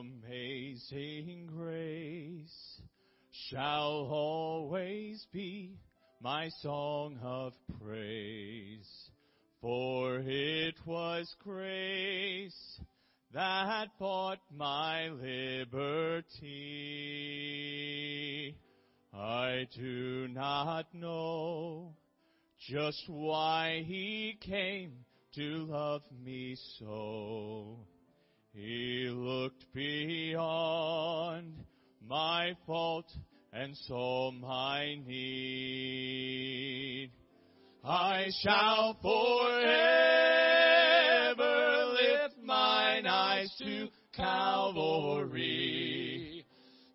[0.00, 2.80] Amazing grace
[3.48, 5.76] shall always be
[6.22, 7.52] my song of
[7.82, 8.88] praise.
[9.60, 12.80] For it was grace
[13.34, 16.46] that bought my liberty.
[19.12, 21.94] I do not know
[22.70, 27.80] just why he came to love me so.
[28.52, 31.54] He looked beyond
[32.04, 33.06] my fault
[33.52, 36.30] and saw my need.
[37.84, 39.54] I shall forever
[41.92, 45.60] lift mine eyes to Calvary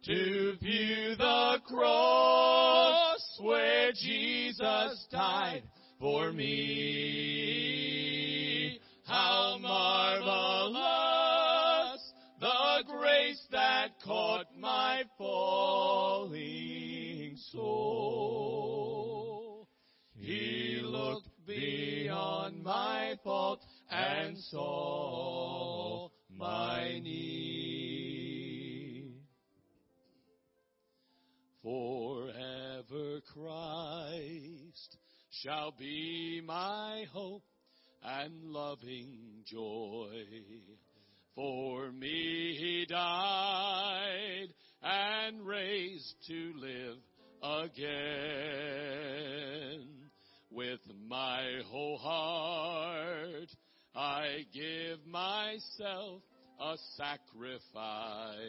[0.04, 5.64] to view the cross where Jesus died
[6.00, 7.66] for me.
[9.06, 11.05] How marvelous
[14.06, 16.36] caught my falling
[17.52, 18.88] soul.
[20.14, 27.96] He looked beyond my fault and saw my need.
[31.64, 34.98] Forever Christ
[35.32, 37.44] shall be my hope
[38.04, 40.26] and loving joy.
[41.36, 44.48] For me he died
[44.82, 46.98] and raised to live
[47.44, 47.76] again.
[50.50, 50.80] With
[51.10, 53.50] my whole heart
[53.94, 56.22] I give myself
[56.60, 58.40] a sacrifice.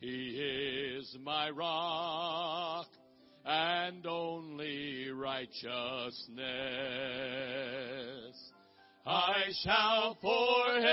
[0.00, 2.88] He is my rock
[3.44, 5.62] and only righteousness.
[9.04, 10.92] I shall forever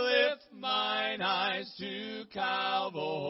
[0.00, 3.28] lift mine eyes to Calvary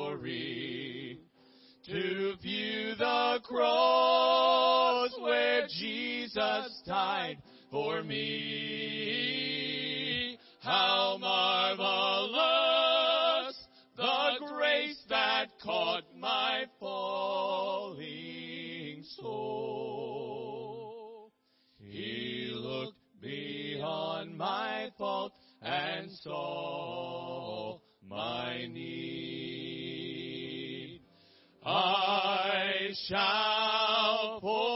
[1.87, 7.39] to view the cross where Jesus died
[7.71, 9.09] for me.
[10.61, 12.37] How marvelous
[13.97, 17.58] the grace that caught my falling
[26.09, 27.79] and saw
[28.09, 29.91] my need.
[31.65, 34.71] I shall forever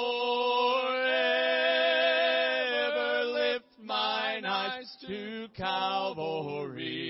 [3.33, 7.07] lift mine eyes to Calvary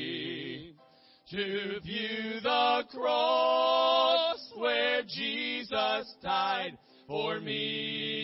[1.31, 6.79] to view the cross where Jesus died
[7.09, 8.22] for me.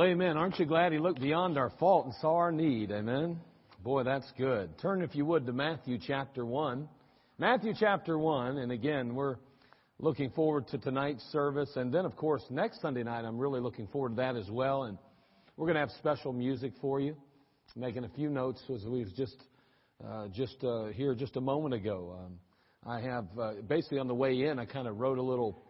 [0.00, 0.38] Amen.
[0.38, 2.90] Aren't you glad he looked beyond our fault and saw our need?
[2.90, 3.38] Amen.
[3.84, 4.70] Boy, that's good.
[4.78, 6.88] Turn, if you would, to Matthew chapter 1.
[7.36, 9.36] Matthew chapter 1, and again, we're
[9.98, 11.70] looking forward to tonight's service.
[11.76, 14.84] And then, of course, next Sunday night, I'm really looking forward to that as well.
[14.84, 14.96] And
[15.58, 17.14] we're going to have special music for you.
[17.76, 19.36] Making a few notes as we was just,
[20.02, 22.16] uh, just uh, here just a moment ago.
[22.18, 22.38] Um,
[22.86, 25.62] I have, uh, basically on the way in, I kind of wrote a little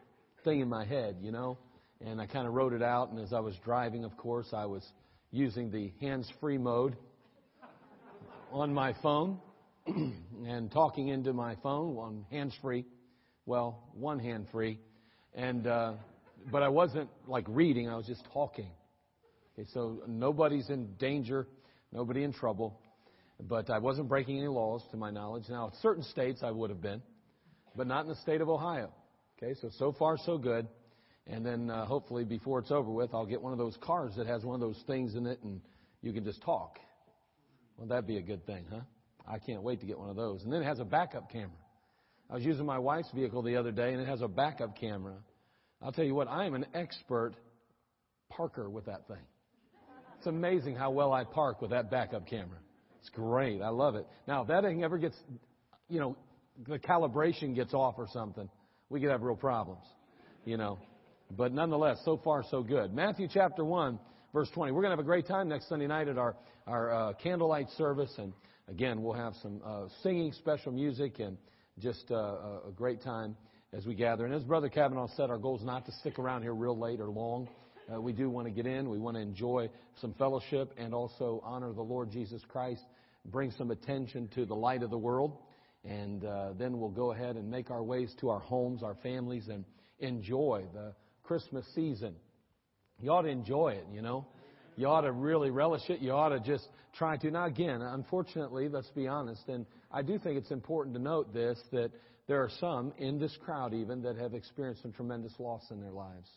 [0.44, 1.58] thing in my head, you know,
[2.04, 3.10] and I kind of wrote it out.
[3.10, 4.86] And as I was driving, of course, I was
[5.30, 6.96] using the hands-free mode
[8.52, 9.38] on my phone
[9.86, 12.84] and talking into my phone on hands-free.
[13.46, 14.78] Well, one hand free,
[15.34, 15.94] and uh,
[16.52, 17.88] but I wasn't like reading.
[17.88, 18.70] I was just talking.
[19.54, 21.48] Okay, so nobody's in danger,
[21.90, 22.78] nobody in trouble,
[23.40, 25.44] but I wasn't breaking any laws to my knowledge.
[25.48, 27.02] Now, in certain states I would have been,
[27.74, 28.90] but not in the state of Ohio.
[29.42, 30.68] Okay, so so far so good.
[31.30, 34.26] And then uh, hopefully before it's over with, I'll get one of those cars that
[34.26, 35.60] has one of those things in it, and
[36.02, 36.78] you can just talk.
[37.76, 38.80] Well, that'd be a good thing, huh?
[39.28, 40.42] I can't wait to get one of those.
[40.42, 41.50] And then it has a backup camera.
[42.28, 45.14] I was using my wife's vehicle the other day, and it has a backup camera.
[45.80, 47.34] I'll tell you what, I am an expert
[48.28, 49.22] parker with that thing.
[50.18, 52.58] It's amazing how well I park with that backup camera.
[52.98, 53.62] It's great.
[53.62, 54.06] I love it.
[54.26, 55.16] Now, if that thing ever gets,
[55.88, 56.16] you know,
[56.66, 58.48] the calibration gets off or something,
[58.90, 59.84] we could have real problems,
[60.44, 60.78] you know.
[61.36, 62.92] But nonetheless, so far so good.
[62.92, 63.98] Matthew chapter 1,
[64.32, 64.72] verse 20.
[64.72, 66.34] We're going to have a great time next Sunday night at our,
[66.66, 68.12] our uh, candlelight service.
[68.18, 68.32] And
[68.68, 71.36] again, we'll have some uh, singing, special music, and
[71.78, 73.36] just uh, a great time
[73.72, 74.24] as we gather.
[74.24, 77.00] And as Brother Kavanaugh said, our goal is not to stick around here real late
[77.00, 77.48] or long.
[77.92, 78.90] Uh, we do want to get in.
[78.90, 82.82] We want to enjoy some fellowship and also honor the Lord Jesus Christ,
[83.26, 85.38] bring some attention to the light of the world.
[85.84, 89.48] And uh, then we'll go ahead and make our ways to our homes, our families,
[89.48, 89.64] and
[90.00, 90.92] enjoy the
[91.30, 92.16] Christmas season.
[92.98, 94.26] You ought to enjoy it, you know.
[94.74, 96.00] You ought to really relish it.
[96.00, 97.30] You ought to just try to.
[97.30, 101.56] Now, again, unfortunately, let's be honest, and I do think it's important to note this
[101.70, 101.92] that
[102.26, 105.92] there are some in this crowd even that have experienced some tremendous loss in their
[105.92, 106.28] lives.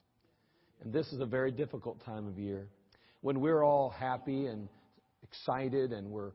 [0.83, 2.67] And this is a very difficult time of year.
[3.21, 4.69] When we're all happy and
[5.23, 6.33] excited and we're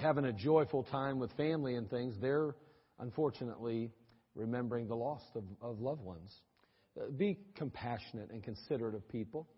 [0.00, 2.56] having a joyful time with family and things, they're
[2.98, 3.92] unfortunately
[4.34, 6.34] remembering the loss of, of loved ones.
[6.98, 9.48] Uh, be compassionate and considerate of people.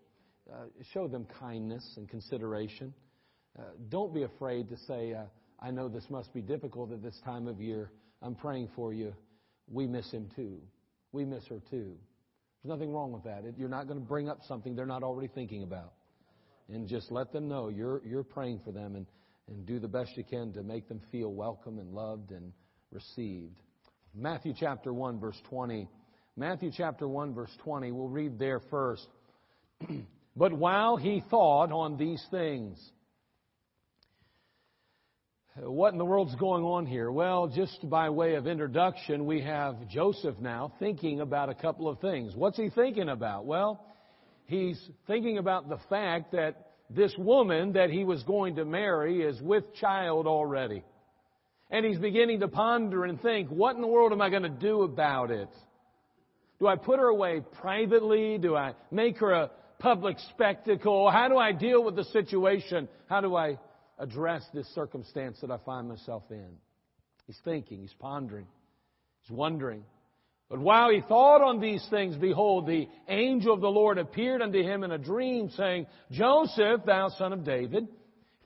[0.53, 2.93] Uh, show them kindness and consideration.
[3.59, 5.25] Uh, don't be afraid to say, uh,
[5.61, 7.91] I know this must be difficult at this time of year.
[8.21, 9.15] I'm praying for you.
[9.71, 10.59] We miss him too.
[11.13, 11.97] We miss her too.
[12.63, 13.45] There's nothing wrong with that.
[13.57, 15.93] You're not going to bring up something they're not already thinking about.
[16.69, 19.07] And just let them know you're, you're praying for them and,
[19.49, 22.53] and do the best you can to make them feel welcome and loved and
[22.91, 23.61] received.
[24.15, 25.89] Matthew chapter 1, verse 20.
[26.37, 27.93] Matthew chapter 1, verse 20.
[27.93, 29.07] We'll read there first.
[30.37, 32.83] but while he thought on these things,
[35.57, 37.13] what in the world's going on here?
[37.13, 42.01] Well, just by way of introduction, we have Joseph now thinking about a couple of
[42.01, 42.35] things.
[42.35, 43.45] What's he thinking about?
[43.45, 43.85] Well,
[44.47, 49.39] he's thinking about the fact that this woman that he was going to marry is
[49.43, 50.83] with child already.
[51.71, 54.49] And he's beginning to ponder and think, what in the world am I going to
[54.49, 55.51] do about it?
[56.63, 58.39] Do I put her away privately?
[58.39, 59.51] Do I make her a
[59.81, 61.11] public spectacle?
[61.11, 62.89] How do I deal with the situation?
[63.09, 63.59] How do I
[63.99, 66.51] address this circumstance that I find myself in.
[67.27, 68.47] He's thinking, he's pondering,
[69.23, 69.83] he's wondering.
[70.49, 74.63] But while he thought on these things, behold, the angel of the Lord appeared unto
[74.63, 77.89] him in a dream, saying, Joseph, thou son of David,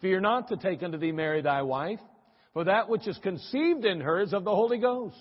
[0.01, 2.01] fear not to take unto thee Mary thy wife,
[2.55, 5.17] for that which is conceived in her is of the Holy Ghost.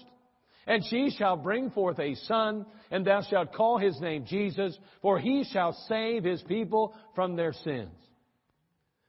[0.67, 5.19] And she shall bring forth a son, and thou shalt call his name Jesus, for
[5.19, 7.93] he shall save his people from their sins.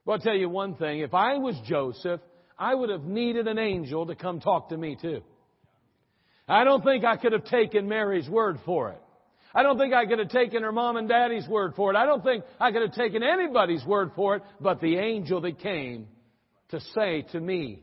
[0.04, 1.00] Well, I'll tell you one thing.
[1.00, 2.20] If I was Joseph,
[2.58, 5.22] I would have needed an angel to come talk to me too.
[6.48, 9.02] I don't think I could have taken Mary's word for it.
[9.54, 11.96] I don't think I could have taken her mom and daddy's word for it.
[11.96, 15.58] I don't think I could have taken anybody's word for it but the angel that
[15.58, 16.08] came
[16.68, 17.82] to say to me,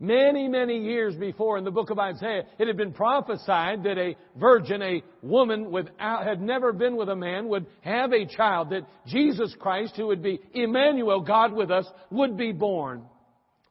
[0.00, 4.16] Many, many years before in the book of Isaiah, it had been prophesied that a
[4.36, 8.86] virgin, a woman without, had never been with a man, would have a child, that
[9.08, 13.06] Jesus Christ, who would be Emmanuel, God with us, would be born.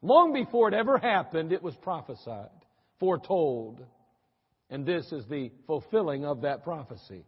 [0.01, 2.49] Long before it ever happened, it was prophesied,
[2.99, 3.79] foretold.
[4.69, 7.23] And this is the fulfilling of that prophecy.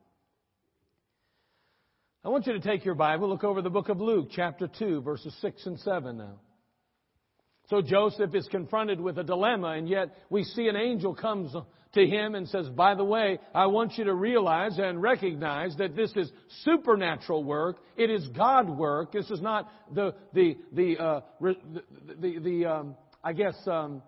[2.26, 5.02] I want you to take your Bible, look over the book of Luke, chapter 2,
[5.04, 6.42] verses 6 and 7 now.
[7.70, 11.54] So Joseph is confronted with a dilemma, and yet we see an angel comes
[11.94, 15.96] to him and says, By the way, I want you to realize and recognize that
[15.96, 16.32] this is
[16.64, 17.78] supernatural work.
[17.96, 19.12] It is God work.
[19.12, 21.56] This is not the, the, the, uh, the,
[22.20, 24.02] the, the um, I guess, um,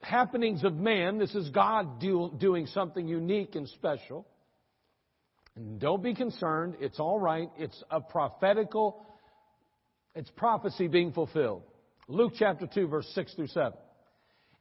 [0.00, 1.18] happenings of man.
[1.18, 4.26] This is God do, doing something unique and special.
[5.56, 6.76] And don't be concerned.
[6.80, 7.48] It's all right.
[7.56, 9.06] It's a prophetical,
[10.14, 11.62] it's prophecy being fulfilled.
[12.08, 13.72] Luke chapter 2, verse 6 through 7.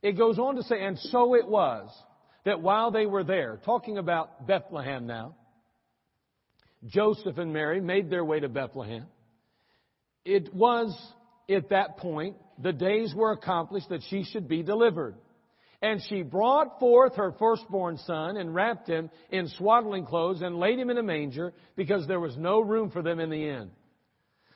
[0.02, 1.90] It goes on to say, and so it was
[2.46, 5.36] that while they were there, talking about Bethlehem now,
[6.86, 9.06] Joseph and Mary made their way to Bethlehem.
[10.26, 10.96] It was
[11.50, 15.16] at that point, the days were accomplished that she should be delivered.
[15.82, 20.80] And she brought forth her firstborn son and wrapped him in swaddling clothes and laid
[20.80, 23.70] him in a manger because there was no room for them in the inn.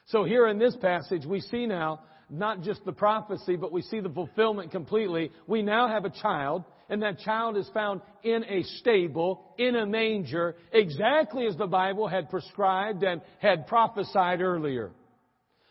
[0.06, 4.00] So here in this passage, we see now not just the prophecy, but we see
[4.00, 5.32] the fulfillment completely.
[5.48, 9.86] We now have a child, and that child is found in a stable, in a
[9.86, 14.92] manger, exactly as the Bible had prescribed and had prophesied earlier.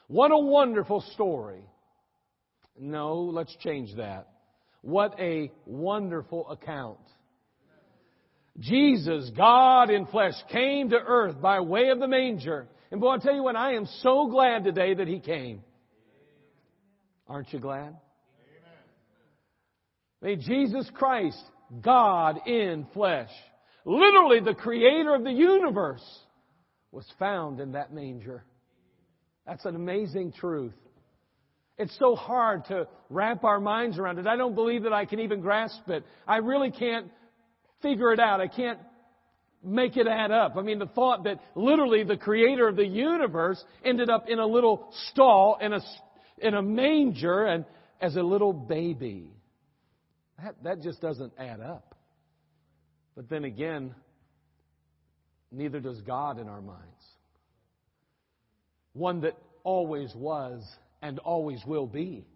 [0.08, 1.62] What a wonderful story.
[2.78, 4.28] No, let's change that.
[4.82, 6.98] What a wonderful account.
[8.58, 12.68] Jesus, God in flesh, came to earth by way of the manger.
[12.90, 15.62] And boy, I'll tell you what, I am so glad today that He came.
[17.28, 17.96] Aren't you glad?
[20.22, 21.42] May Jesus Christ,
[21.82, 23.30] God in flesh,
[23.84, 26.04] literally the creator of the universe,
[26.92, 28.44] was found in that manger.
[29.46, 30.72] That's an amazing truth.
[31.78, 34.26] It's so hard to wrap our minds around it.
[34.26, 36.04] I don't believe that I can even grasp it.
[36.26, 37.10] I really can't
[37.82, 38.40] figure it out.
[38.40, 38.78] I can't
[39.62, 40.56] make it add up.
[40.56, 44.46] I mean, the thought that literally the creator of the universe ended up in a
[44.46, 45.80] little stall in a,
[46.38, 47.64] in a manger and
[48.00, 49.30] as a little baby.
[50.42, 51.94] That, that just doesn't add up.
[53.14, 53.94] But then again,
[55.50, 56.82] neither does God in our minds.
[58.92, 60.62] One that always was
[61.02, 62.26] and always will be.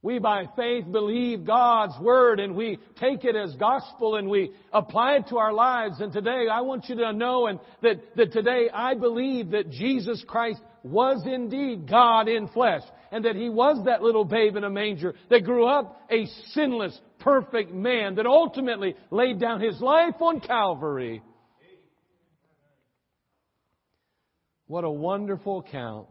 [0.00, 5.16] We by faith believe God's Word and we take it as gospel and we apply
[5.16, 6.00] it to our lives.
[6.00, 10.24] And today I want you to know and that, that today I believe that Jesus
[10.26, 14.70] Christ was indeed God in flesh and that He was that little babe in a
[14.70, 20.40] manger that grew up a sinless, perfect man that ultimately laid down His life on
[20.40, 21.22] Calvary.
[24.66, 26.08] What a wonderful account.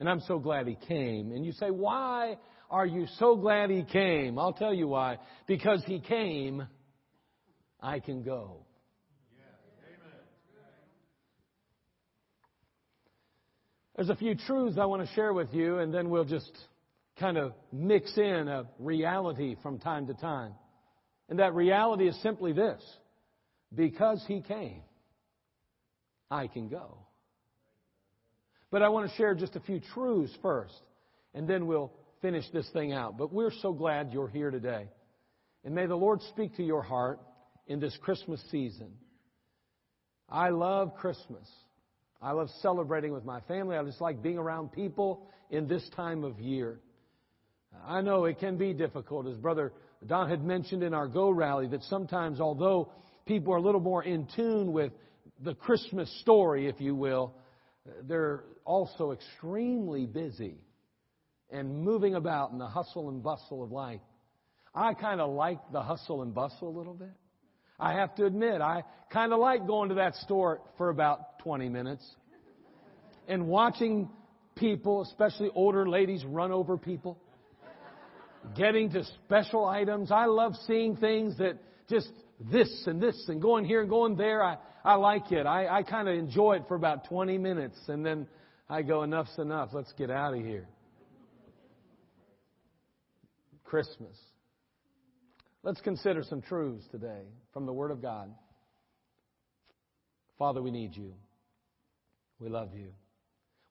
[0.00, 1.32] And I'm so glad He came.
[1.32, 2.36] And you say, why
[2.70, 4.38] are you so glad he came?
[4.38, 5.18] I'll tell you why.
[5.46, 6.66] Because he came,
[7.80, 8.64] I can go.
[14.00, 16.50] There's a few truths I want to share with you, and then we'll just
[17.18, 20.54] kind of mix in a reality from time to time.
[21.28, 22.80] And that reality is simply this
[23.74, 24.80] because he came,
[26.30, 26.96] I can go.
[28.70, 30.80] But I want to share just a few truths first,
[31.34, 31.92] and then we'll
[32.22, 33.18] finish this thing out.
[33.18, 34.88] But we're so glad you're here today.
[35.62, 37.20] And may the Lord speak to your heart
[37.66, 38.92] in this Christmas season.
[40.26, 41.46] I love Christmas.
[42.22, 43.76] I love celebrating with my family.
[43.76, 46.80] I just like being around people in this time of year.
[47.86, 49.72] I know it can be difficult, as Brother
[50.06, 52.92] Don had mentioned in our Go rally, that sometimes, although
[53.26, 54.92] people are a little more in tune with
[55.42, 57.34] the Christmas story, if you will,
[58.02, 60.56] they're also extremely busy
[61.50, 64.00] and moving about in the hustle and bustle of life.
[64.74, 67.12] I kind of like the hustle and bustle a little bit.
[67.78, 71.68] I have to admit, I kind of like going to that store for about 20
[71.68, 72.04] minutes
[73.28, 74.08] and watching
[74.56, 77.18] people, especially older ladies, run over people,
[78.56, 80.10] getting to special items.
[80.10, 82.10] I love seeing things that just
[82.50, 84.42] this and this and going here and going there.
[84.42, 85.46] I, I like it.
[85.46, 88.26] I, I kind of enjoy it for about 20 minutes and then
[88.68, 89.70] I go, enough's enough.
[89.72, 90.68] Let's get out of here.
[93.64, 94.16] Christmas.
[95.62, 98.32] Let's consider some truths today from the Word of God.
[100.38, 101.12] Father, we need you.
[102.40, 102.88] We love you.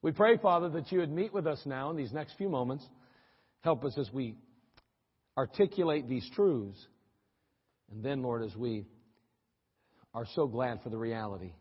[0.02, 2.86] We pray, Father, that you would meet with us now in these next few moments.
[3.60, 4.36] Help us as we
[5.36, 6.78] articulate these truths.
[7.90, 8.86] And then, Lord, as we
[10.14, 11.52] are so glad for the reality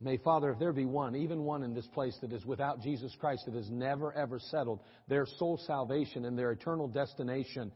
[0.00, 3.14] May, Father, if there be one, even one in this place that is without Jesus
[3.18, 7.72] Christ, that has never, ever settled their soul salvation and their eternal destination,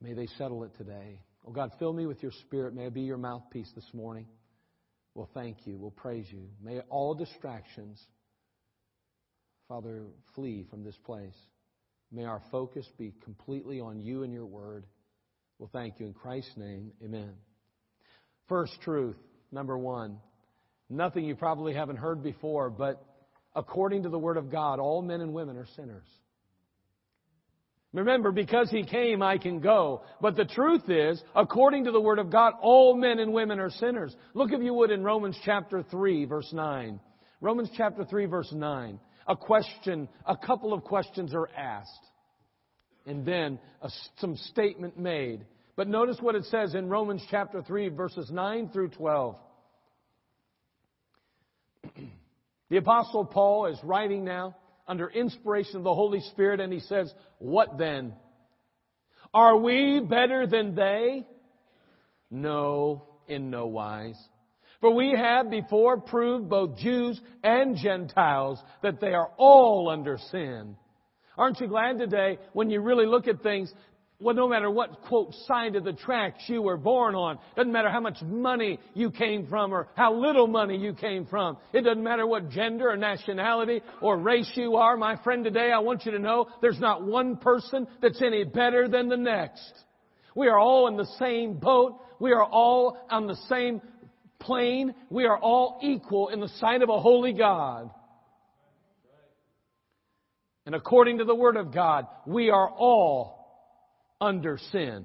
[0.00, 1.20] may they settle it today.
[1.46, 2.74] Oh God, fill me with your spirit.
[2.74, 4.26] May I be your mouthpiece this morning.
[5.16, 5.78] We'll thank you.
[5.78, 6.42] We'll praise you.
[6.62, 7.98] May all distractions,
[9.66, 10.02] Father,
[10.34, 11.34] flee from this place.
[12.12, 14.84] May our focus be completely on you and your word.
[15.58, 16.92] We'll thank you in Christ's name.
[17.02, 17.32] Amen.
[18.46, 19.16] First truth,
[19.50, 20.18] number one.
[20.90, 23.02] Nothing you probably haven't heard before, but
[23.54, 26.06] according to the Word of God, all men and women are sinners.
[27.92, 30.02] Remember, because He came, I can go.
[30.20, 33.70] But the truth is, according to the Word of God, all men and women are
[33.70, 34.14] sinners.
[34.34, 37.00] Look, if you would, in Romans chapter 3, verse 9.
[37.40, 38.98] Romans chapter 3, verse 9.
[39.28, 41.90] A question, a couple of questions are asked.
[43.06, 43.88] And then a,
[44.18, 45.46] some statement made.
[45.76, 49.36] But notice what it says in Romans chapter 3, verses 9 through 12.
[52.68, 54.56] The Apostle Paul is writing now
[54.88, 58.14] under inspiration of the Holy Spirit, and he says, What then?
[59.34, 61.26] Are we better than they?
[62.30, 64.18] No, in no wise.
[64.80, 70.76] For we have before proved both Jews and Gentiles that they are all under sin.
[71.36, 73.72] Aren't you glad today when you really look at things?
[74.18, 77.90] Well, no matter what, quote, side of the tracks you were born on, doesn't matter
[77.90, 81.58] how much money you came from or how little money you came from.
[81.74, 84.96] It doesn't matter what gender or nationality or race you are.
[84.96, 88.88] My friend, today I want you to know there's not one person that's any better
[88.88, 89.72] than the next.
[90.34, 92.00] We are all in the same boat.
[92.18, 93.82] We are all on the same
[94.38, 94.94] plane.
[95.10, 97.90] We are all equal in the sight of a holy God.
[100.64, 103.35] And according to the Word of God, we are all
[104.20, 105.04] under sin.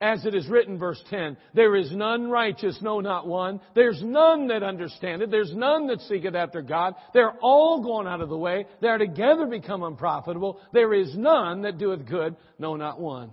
[0.00, 3.60] As it is written, verse 10, there is none righteous, no, not one.
[3.76, 5.30] There's none that understandeth.
[5.30, 6.94] There's none that seeketh after God.
[7.14, 8.66] They're all gone out of the way.
[8.80, 10.60] They are together become unprofitable.
[10.72, 13.30] There is none that doeth good, no, not one.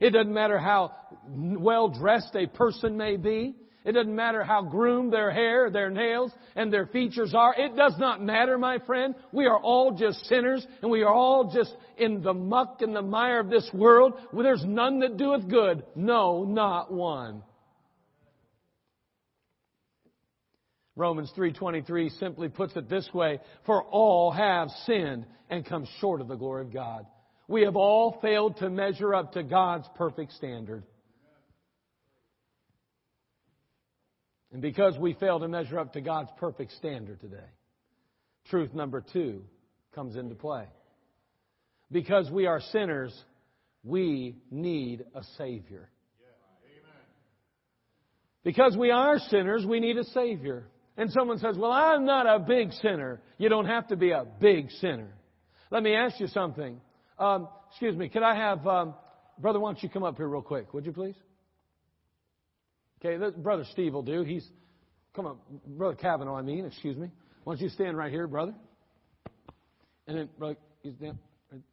[0.00, 0.92] It doesn't matter how
[1.26, 3.54] well dressed a person may be.
[3.84, 7.54] It doesn't matter how groomed their hair, their nails, and their features are.
[7.56, 9.14] It does not matter, my friend.
[9.32, 13.02] We are all just sinners, and we are all just in the muck and the
[13.02, 14.14] mire of this world.
[14.32, 15.82] Well, there's none that doeth good.
[15.96, 17.42] No, not one.
[20.94, 26.28] Romans 3:23 simply puts it this way, for all have sinned and come short of
[26.28, 27.06] the glory of God.
[27.48, 30.84] We have all failed to measure up to God's perfect standard.
[34.52, 37.48] And because we fail to measure up to God's perfect standard today,
[38.50, 39.42] truth number two
[39.94, 40.66] comes into play.
[41.90, 43.18] Because we are sinners,
[43.82, 45.88] we need a Savior.
[48.44, 50.66] Because we are sinners, we need a Savior.
[50.96, 53.20] And someone says, Well, I'm not a big sinner.
[53.38, 55.14] You don't have to be a big sinner.
[55.70, 56.80] Let me ask you something.
[57.18, 58.94] Um, excuse me, could I have, um,
[59.38, 61.14] Brother, why don't you come up here real quick, would you please?
[63.04, 64.22] Okay, Brother Steve will do.
[64.22, 64.48] He's,
[65.14, 67.10] come on, Brother Kavanaugh, I mean, excuse me.
[67.42, 68.54] Why don't you stand right here, brother?
[70.06, 71.18] And then, brother, you stand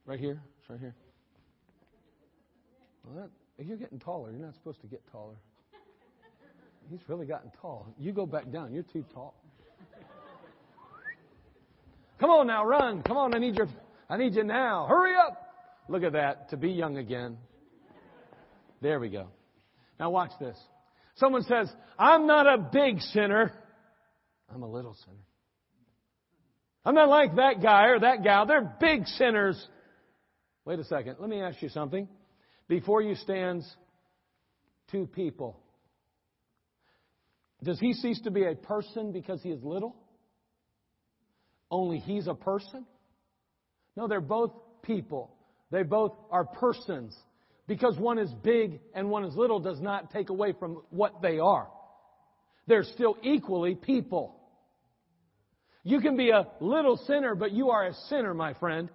[0.08, 0.96] right here, it's right here.
[3.04, 4.32] Well, that, you're getting taller.
[4.32, 5.36] You're not supposed to get taller.
[6.90, 7.86] He's really gotten tall.
[8.00, 8.74] You go back down.
[8.74, 9.36] You're too tall.
[12.20, 13.04] Come on now, run.
[13.04, 13.68] Come on, I need your,
[14.10, 14.88] I need you now.
[14.90, 15.54] Hurry up.
[15.88, 16.50] Look at that.
[16.50, 17.38] To be young again.
[18.82, 19.28] There we go.
[20.00, 20.58] Now watch this.
[21.20, 23.52] Someone says, I'm not a big sinner.
[24.54, 25.18] I'm a little sinner.
[26.86, 28.46] I'm not like that guy or that gal.
[28.46, 29.62] They're big sinners.
[30.66, 31.18] Wait a second.
[31.20, 32.08] Let me ask you something.
[32.68, 33.70] Before you stands
[34.92, 35.60] two people.
[37.64, 39.96] Does he cease to be a person because he is little?
[41.70, 42.86] Only he's a person?
[43.98, 44.52] No, they're both
[44.84, 45.36] people.
[45.70, 47.16] They both are persons.
[47.70, 51.38] Because one is big and one is little does not take away from what they
[51.38, 51.68] are.
[52.66, 54.36] They're still equally people.
[55.84, 58.90] You can be a little sinner, but you are a sinner, my friend.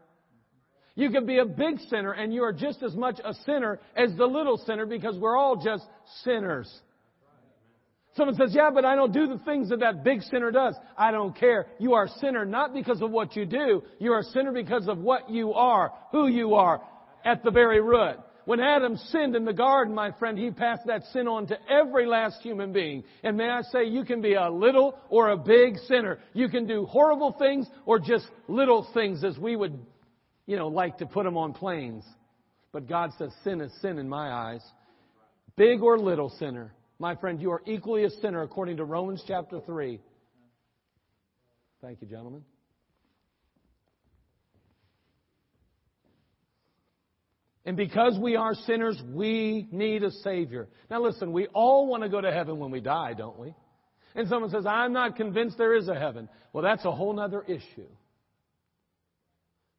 [0.96, 4.10] You can be a big sinner and you are just as much a sinner as
[4.16, 5.84] the little sinner because we're all just
[6.24, 6.68] sinners.
[8.16, 10.74] Someone says, yeah, but I don't do the things that that big sinner does.
[10.98, 11.66] I don't care.
[11.78, 13.84] You are a sinner not because of what you do.
[14.00, 16.82] You are a sinner because of what you are, who you are
[17.24, 18.16] at the very root.
[18.44, 22.06] When Adam sinned in the garden, my friend, he passed that sin on to every
[22.06, 23.04] last human being.
[23.22, 26.18] And may I say, you can be a little or a big sinner.
[26.34, 29.78] You can do horrible things or just little things as we would,
[30.46, 32.04] you know, like to put them on planes.
[32.72, 34.62] But God says sin is sin in my eyes.
[35.56, 36.74] Big or little sinner.
[36.98, 40.00] My friend, you are equally a sinner according to Romans chapter 3.
[41.80, 42.42] Thank you, gentlemen.
[47.64, 50.68] And because we are sinners, we need a Savior.
[50.90, 53.54] Now listen, we all want to go to heaven when we die, don't we?
[54.14, 56.28] And someone says, I'm not convinced there is a heaven.
[56.52, 57.88] Well, that's a whole other issue.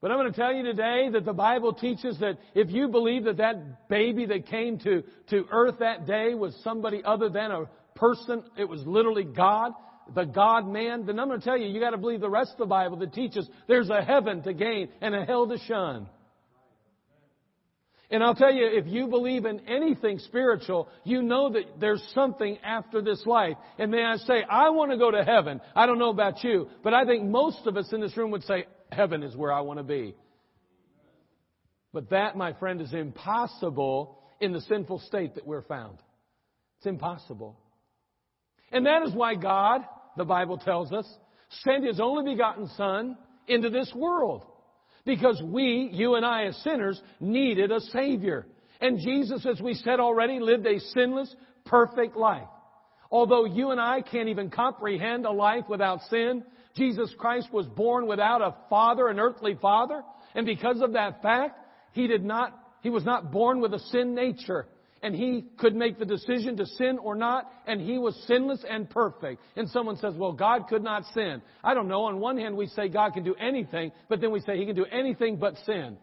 [0.02, 3.24] But I'm going to tell you today that the Bible teaches that if you believe
[3.24, 7.65] that that baby that came to, to earth that day was somebody other than a
[7.95, 9.71] person, it was literally God,
[10.13, 12.52] the God man, then I'm going to tell you, you got to believe the rest
[12.52, 16.08] of the Bible that teaches there's a heaven to gain and a hell to shun.
[18.12, 22.58] And I'll tell you, if you believe in anything spiritual, you know that there's something
[22.63, 23.58] after this life.
[23.80, 25.60] And may I say, I want to go to heaven.
[25.76, 28.44] I don't know about you, but I think most of us in this room would
[28.44, 30.15] say, heaven is where I want to be.
[31.94, 35.98] But that, my friend, is impossible in the sinful state that we're found.
[36.78, 37.58] It's impossible.
[38.72, 39.82] And that is why God,
[40.18, 41.08] the Bible tells us,
[41.63, 44.46] sent His only begotten Son into this world.
[45.06, 48.48] Because we, you and I as sinners, needed a Savior.
[48.82, 51.34] And Jesus, as we said already, lived a sinless,
[51.65, 52.48] perfect life.
[53.12, 56.44] Although you and I can't even comprehend a life without sin,
[56.76, 60.04] Jesus Christ was born without a father, an earthly father.
[60.34, 61.60] And because of that fact,
[61.94, 64.68] He did not He was not born with a sin nature.
[65.06, 68.89] And he could make the decision to sin or not, and he was sinless and
[68.89, 69.39] perfect.
[69.56, 71.44] And someone says, well, God could not sin.
[71.63, 72.06] I don't know.
[72.06, 74.76] On one hand, we say God can do anything, but then we say he can
[74.76, 75.98] do anything but sin.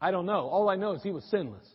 [0.00, 0.46] I don't know.
[0.46, 1.66] All I know is he was sinless.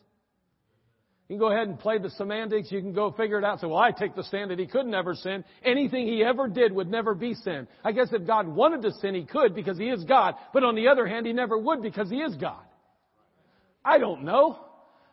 [1.27, 2.71] You can go ahead and play the semantics.
[2.71, 3.59] You can go figure it out.
[3.59, 5.43] Say, well, I take the stand that he could never sin.
[5.65, 7.67] Anything he ever did would never be sin.
[7.83, 10.35] I guess if God wanted to sin, he could because he is God.
[10.53, 12.63] But on the other hand, he never would because he is God.
[13.83, 14.68] I don't know.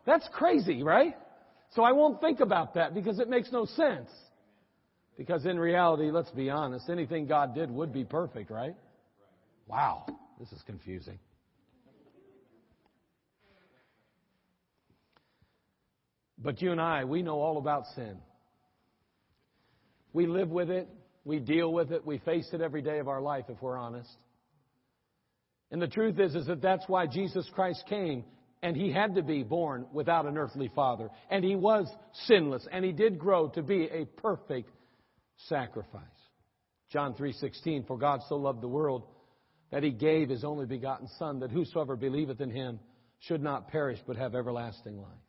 [0.06, 1.14] That's crazy, right?
[1.74, 4.08] So I won't think about that because it makes no sense.
[5.18, 8.76] Because in reality, let's be honest, anything God did would be perfect, right?
[9.66, 10.06] Wow,
[10.38, 11.18] this is confusing.
[16.38, 18.18] But you and I, we know all about sin.
[20.12, 20.88] We live with it,
[21.24, 24.10] we deal with it, we face it every day of our life if we're honest.
[25.70, 28.24] And the truth is, is that that's why Jesus Christ came
[28.62, 31.08] and he had to be born without an earthly father.
[31.30, 31.86] And he was
[32.26, 34.70] sinless, and he did grow to be a perfect
[35.48, 36.02] sacrifice.
[36.90, 39.04] John 3:16 For God so loved the world
[39.70, 42.78] that he gave his only begotten son that whosoever believeth in him
[43.18, 45.26] should not perish but have everlasting life.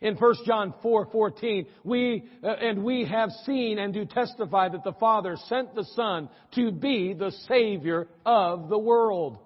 [0.00, 4.92] In 1 John 4:14, we uh, and we have seen and do testify that the
[4.92, 9.38] Father sent the Son to be the savior of the world.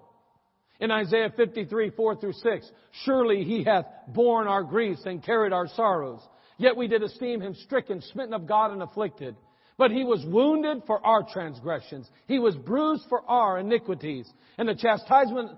[0.79, 2.71] In Isaiah 53, 4 through 6,
[3.05, 6.21] surely he hath borne our griefs and carried our sorrows.
[6.57, 9.35] Yet we did esteem him stricken, smitten of God, and afflicted.
[9.77, 12.09] But he was wounded for our transgressions.
[12.27, 14.31] He was bruised for our iniquities.
[14.57, 15.51] And the chastisement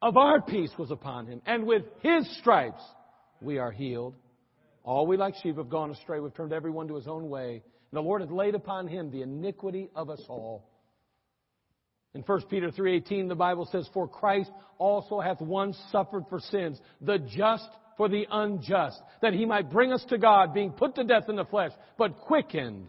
[0.00, 1.42] of our peace was upon him.
[1.46, 2.82] And with his stripes
[3.40, 4.14] we are healed.
[4.84, 6.20] All we like sheep have gone astray.
[6.20, 7.62] We've turned everyone to his own way.
[7.90, 10.68] And the Lord hath laid upon him the iniquity of us all.
[12.14, 16.80] In 1 Peter 3:18 the Bible says for Christ also hath once suffered for sins
[17.00, 21.04] the just for the unjust that he might bring us to God being put to
[21.04, 22.88] death in the flesh but quickened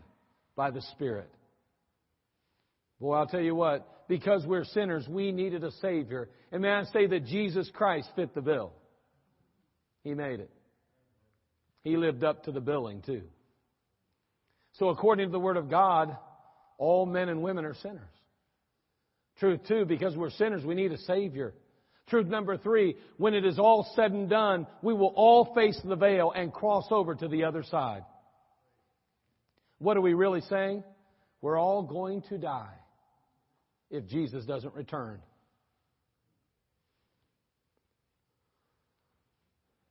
[0.56, 1.30] by the spirit.
[3.00, 6.30] Boy, I'll tell you what, because we're sinners, we needed a savior.
[6.52, 8.72] And may I say that Jesus Christ fit the bill.
[10.04, 10.52] He made it.
[11.82, 13.24] He lived up to the billing too.
[14.74, 16.16] So according to the word of God,
[16.78, 18.02] all men and women are sinners.
[19.44, 21.54] Truth two, because we're sinners, we need a Savior.
[22.08, 25.98] Truth number three, when it is all said and done, we will all face the
[25.98, 28.06] veil and cross over to the other side.
[29.80, 30.86] What are we really saying?
[31.42, 32.74] We're all going to die
[33.90, 35.20] if Jesus doesn't return.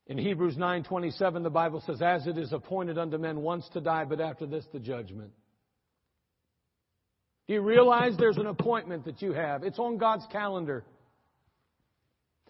[0.07, 4.07] In Hebrews 9:27 the Bible says as it is appointed unto men once to die
[4.07, 5.33] but after this the judgment.
[7.53, 9.63] You realize there's an appointment that you have?
[9.63, 10.85] It's on God's calendar.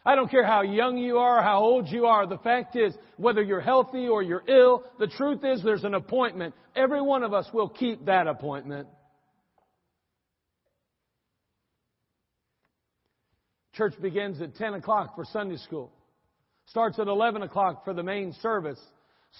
[0.06, 2.24] I don't care how young you are, how old you are.
[2.24, 6.54] The fact is, whether you're healthy or you're ill, the truth is there's an appointment.
[6.76, 8.86] Every one of us will keep that appointment.
[13.74, 15.90] Church begins at 10 o'clock for Sunday school.
[16.66, 18.80] Starts at 11 o'clock for the main service.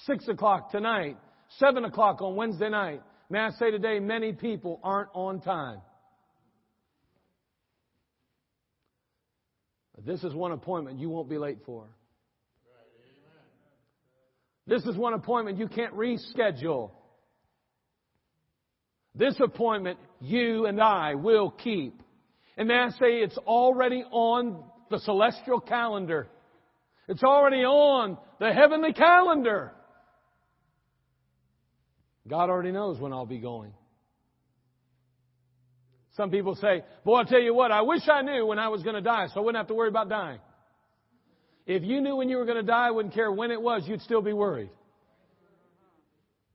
[0.07, 1.19] 6 o'clock tonight.
[1.59, 3.03] 7 o'clock on Wednesday night.
[3.33, 5.79] May I say today, many people aren't on time.
[10.05, 11.87] This is one appointment you won't be late for.
[14.67, 16.91] This is one appointment you can't reschedule.
[19.15, 22.03] This appointment you and I will keep.
[22.59, 26.29] And may I say it's already on the celestial calendar.
[27.09, 29.73] It's already on the heavenly calendar.
[32.29, 33.73] God already knows when I'll be going.
[36.17, 38.83] Some people say, boy, I'll tell you what, I wish I knew when I was
[38.83, 40.41] going to die so I wouldn't have to worry about dying.
[41.67, 43.85] If you knew when you were going to die, I wouldn't care when it was,
[43.87, 44.71] you'd still be worried.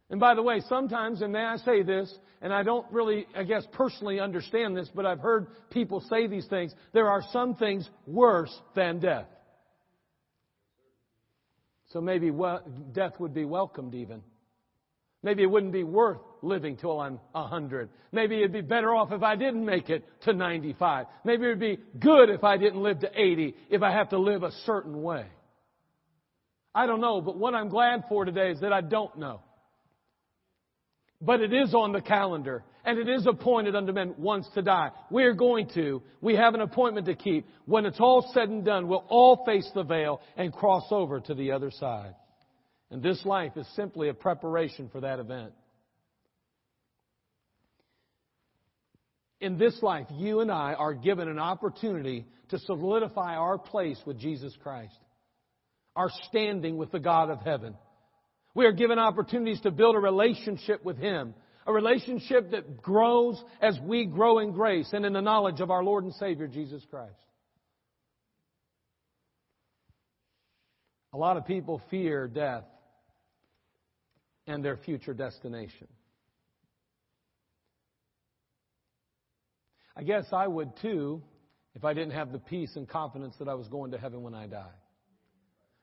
[0.09, 3.43] And by the way, sometimes, and may I say this, and I don't really, I
[3.43, 6.73] guess, personally understand this, but I've heard people say these things.
[6.93, 9.25] There are some things worse than death.
[11.89, 12.31] So maybe
[12.93, 14.21] death would be welcomed even.
[15.23, 17.89] Maybe it wouldn't be worth living till I'm 100.
[18.11, 21.07] Maybe it'd be better off if I didn't make it to 95.
[21.23, 24.43] Maybe it'd be good if I didn't live to 80 if I have to live
[24.43, 25.25] a certain way.
[26.73, 29.41] I don't know, but what I'm glad for today is that I don't know.
[31.19, 34.91] But it is on the calendar, and it is appointed unto men once to die.
[35.09, 36.03] We're going to.
[36.21, 37.47] We have an appointment to keep.
[37.65, 41.33] When it's all said and done, we'll all face the veil and cross over to
[41.33, 42.13] the other side.
[42.89, 45.51] And this life is simply a preparation for that event.
[49.39, 54.17] In this life, you and I are given an opportunity to solidify our place with
[54.17, 54.97] Jesus Christ.
[55.97, 57.75] our standing with the God of heaven.
[58.53, 61.33] We are given opportunities to build a relationship with Him,
[61.65, 65.83] a relationship that grows as we grow in grace and in the knowledge of our
[65.83, 67.13] Lord and Savior, Jesus Christ.
[71.13, 72.63] A lot of people fear death
[74.47, 75.87] and their future destination.
[79.95, 81.21] I guess I would too
[81.75, 84.33] if I didn't have the peace and confidence that I was going to heaven when
[84.33, 84.71] I die.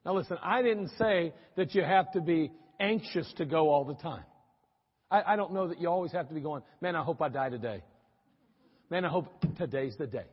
[0.05, 3.95] Now listen, I didn't say that you have to be anxious to go all the
[3.95, 4.25] time.
[5.11, 7.29] I, I don't know that you always have to be going, man, I hope I
[7.29, 7.83] die today.
[8.91, 10.27] Man, I hope today's the day.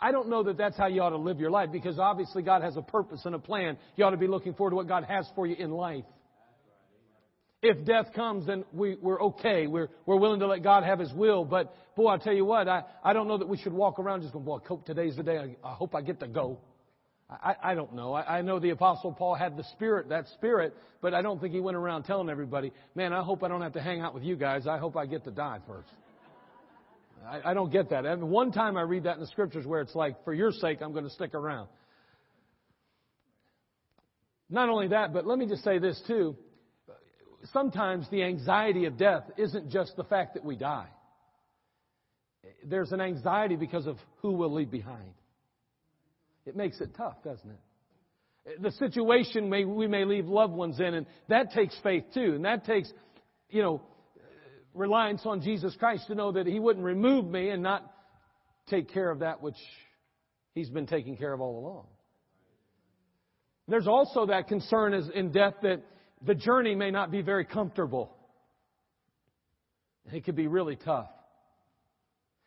[0.00, 2.62] I don't know that that's how you ought to live your life because obviously God
[2.62, 3.76] has a purpose and a plan.
[3.96, 6.04] You ought to be looking forward to what God has for you in life.
[7.62, 9.66] If death comes, then we, we're okay.
[9.66, 11.44] We're, we're willing to let God have His will.
[11.44, 14.22] But boy, I tell you what, I, I don't know that we should walk around
[14.22, 15.36] just going, boy, I hope today's the day.
[15.36, 16.58] I, I hope I get to go.
[17.30, 18.14] I, I don't know.
[18.14, 21.54] I, I know the Apostle Paul had the spirit, that spirit, but I don't think
[21.54, 24.24] he went around telling everybody, man, I hope I don't have to hang out with
[24.24, 24.66] you guys.
[24.66, 25.88] I hope I get to die first.
[27.28, 28.06] I, I don't get that.
[28.06, 30.78] And one time I read that in the scriptures where it's like, for your sake,
[30.80, 31.68] I'm going to stick around.
[34.48, 36.36] Not only that, but let me just say this too.
[37.52, 40.88] Sometimes the anxiety of death isn't just the fact that we die.
[42.64, 45.14] There's an anxiety because of who we'll leave behind.
[46.46, 48.62] It makes it tough, doesn't it?
[48.62, 52.44] The situation may, we may leave loved ones in, and that takes faith too, and
[52.44, 52.90] that takes,
[53.50, 53.82] you know,
[54.74, 57.92] reliance on Jesus Christ to know that He wouldn't remove me and not
[58.68, 59.56] take care of that which
[60.54, 61.86] He's been taking care of all along.
[63.68, 65.82] There's also that concern in death that
[66.24, 68.14] the journey may not be very comfortable.
[70.12, 71.08] It could be really tough.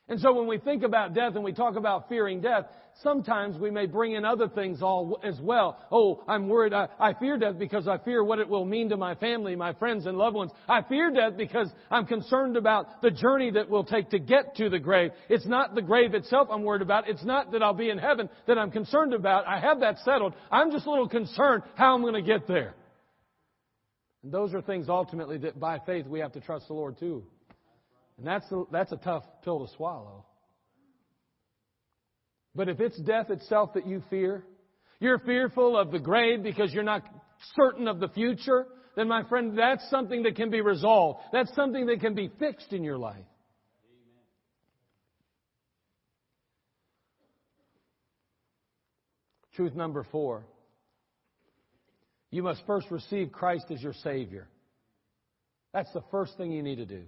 [0.09, 2.65] And so when we think about death and we talk about fearing death,
[3.01, 5.79] sometimes we may bring in other things all as well.
[5.91, 6.73] Oh, I'm worried.
[6.73, 9.71] I, I, fear death because I fear what it will mean to my family, my
[9.73, 10.51] friends and loved ones.
[10.67, 14.69] I fear death because I'm concerned about the journey that will take to get to
[14.69, 15.11] the grave.
[15.29, 17.07] It's not the grave itself I'm worried about.
[17.07, 19.47] It's not that I'll be in heaven that I'm concerned about.
[19.47, 20.33] I have that settled.
[20.51, 22.75] I'm just a little concerned how I'm going to get there.
[24.23, 27.23] And those are things ultimately that by faith we have to trust the Lord too.
[28.17, 30.25] And that's a, that's a tough pill to swallow.
[32.55, 34.45] But if it's death itself that you fear,
[34.99, 37.03] you're fearful of the grave because you're not
[37.55, 41.19] certain of the future, then my friend, that's something that can be resolved.
[41.31, 43.25] That's something that can be fixed in your life.
[49.55, 50.45] Truth number four.
[52.33, 54.47] You must first receive Christ as your Savior.
[55.71, 57.03] That's the first thing you need to do.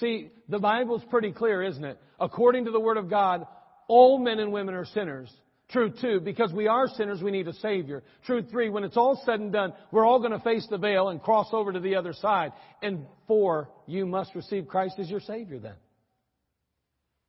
[0.00, 2.00] See, the Bible's pretty clear, isn't it?
[2.18, 3.46] According to the Word of God,
[3.86, 5.30] all men and women are sinners.
[5.68, 8.02] True two, because we are sinners, we need a Savior.
[8.24, 11.10] True three, when it's all said and done, we're all going to face the veil
[11.10, 12.52] and cross over to the other side.
[12.80, 15.76] And four, you must receive Christ as your Savior then.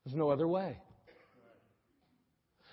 [0.05, 0.77] There's no other way.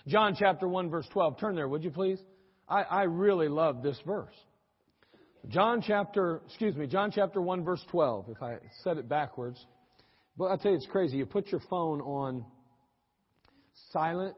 [0.06, 1.40] John chapter 1 verse 12.
[1.40, 2.20] Turn there, would you please?
[2.68, 4.34] I, I really love this verse.
[5.48, 9.64] John chapter, excuse me, John chapter 1 verse 12, if I said it backwards.
[10.36, 11.16] But I'll tell you, it's crazy.
[11.16, 12.44] You put your phone on
[13.92, 14.36] silent,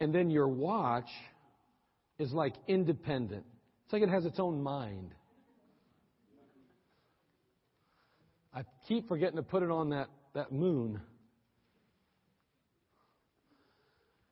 [0.00, 1.08] and then your watch
[2.18, 3.44] is like independent.
[3.84, 5.14] It's like it has its own mind.
[8.52, 11.00] I keep forgetting to put it on that, that moon.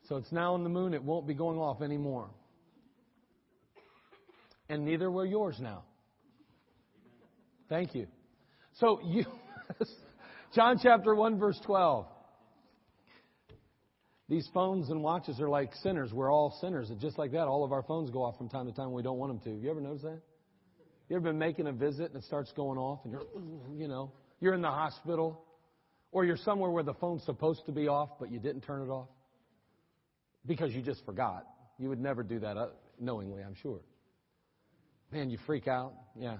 [0.08, 0.92] So it's now on the moon.
[0.92, 2.30] It won't be going off anymore.
[4.68, 5.84] And neither will yours now.
[7.68, 8.06] Thank you.
[8.74, 9.24] So you.
[10.54, 12.06] John chapter 1 verse 12.
[14.28, 16.12] These phones and watches are like sinners.
[16.12, 16.90] We're all sinners.
[16.90, 18.94] And just like that, all of our phones go off from time to time when
[18.94, 19.60] we don't want them to.
[19.60, 20.20] You ever noticed that?
[21.08, 23.22] You ever been making a visit and it starts going off and you're,
[23.74, 25.42] you know, you're in the hospital
[26.12, 28.90] or you're somewhere where the phone's supposed to be off but you didn't turn it
[28.90, 29.08] off
[30.46, 31.46] because you just forgot.
[31.78, 32.68] You would never do that uh,
[33.00, 33.80] knowingly, I'm sure.
[35.10, 35.94] Man, you freak out.
[36.16, 36.36] Yeah.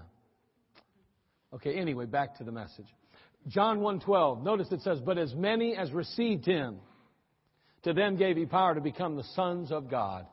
[1.55, 2.87] Okay, anyway, back to the message.
[3.47, 4.43] John 1:12.
[4.43, 6.81] Notice it says, "But as many as received him,
[7.83, 10.27] to them gave he power to become the sons of God,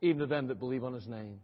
[0.00, 1.40] even to them that believe on his name."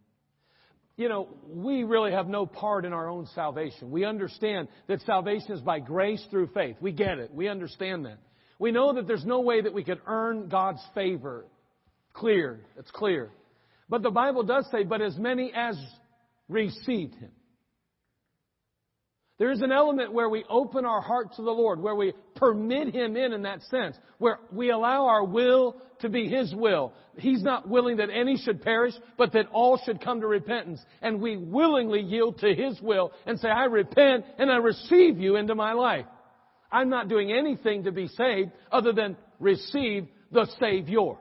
[0.96, 3.90] You know, we really have no part in our own salvation.
[3.90, 6.76] We understand that salvation is by grace through faith.
[6.80, 7.32] We get it.
[7.32, 8.18] We understand that.
[8.58, 11.46] We know that there's no way that we could earn God's favor.
[12.14, 12.64] Clear.
[12.76, 13.30] It's clear.
[13.88, 15.78] But the Bible does say, but as many as
[16.48, 17.30] received him.
[19.38, 22.92] There is an element where we open our heart to the Lord, where we permit
[22.92, 26.92] Him in in that sense, where we allow our will to be His will.
[27.16, 30.80] He's not willing that any should perish, but that all should come to repentance.
[31.02, 35.36] And we willingly yield to His will and say, I repent and I receive you
[35.36, 36.06] into my life.
[36.72, 41.12] I'm not doing anything to be saved other than receive the Savior.